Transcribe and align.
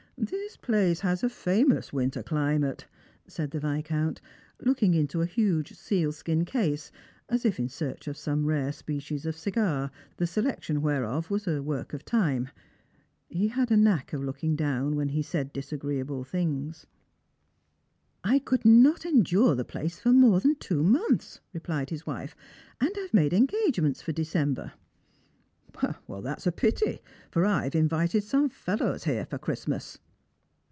This 0.23 0.55
place 0.55 0.99
has 0.99 1.23
a 1.23 1.29
famous 1.29 1.91
winter 1.91 2.21
climate," 2.21 2.85
said 3.25 3.49
the 3.49 3.59
Viscount, 3.59 4.21
looking 4.59 4.93
into 4.93 5.23
a 5.23 5.25
huge 5.25 5.71
sealskia 5.73 6.45
case, 6.45 6.91
as 7.27 7.43
if 7.43 7.57
in 7.59 7.67
search 7.67 8.07
of 8.07 8.15
some 8.15 8.45
rare 8.45 8.71
species 8.71 9.25
of 9.25 9.35
cigar, 9.35 9.89
the 10.17 10.27
selection 10.27 10.83
whereof 10.83 11.31
was 11.31 11.47
a 11.47 11.63
work 11.63 11.93
of 11.95 12.05
time. 12.05 12.49
He 13.29 13.47
had 13.47 13.71
a 13.71 13.77
knack 13.77 14.13
of 14.13 14.23
looking 14.23 14.55
down 14.55 14.95
when 14.95 15.09
he 15.09 15.23
said 15.23 15.51
disagreeable 15.51 16.23
things." 16.23 16.85
I 18.33 18.37
could 18.37 18.63
not 18.63 19.07
endure 19.07 19.55
the 19.55 19.65
place 19.65 19.97
for 19.97 20.13
more 20.13 20.39
than 20.39 20.53
two 20.57 20.83
months," 20.83 21.39
replied 21.51 21.89
his 21.89 22.05
wife," 22.05 22.35
and 22.81 22.91
I 22.95 22.99
have 23.01 23.13
made 23.13 23.33
engagements 23.33 24.03
for 24.03 24.11
December."" 24.11 24.73
That's 26.21 26.45
a 26.45 26.51
pity; 26.51 26.99
for 27.31 27.43
I 27.43 27.63
have 27.63 27.73
invited 27.75 28.23
some 28.23 28.51
feUowa 28.51 29.03
here 29.03 29.25
for 29.25 29.39
Christmas." 29.39 29.97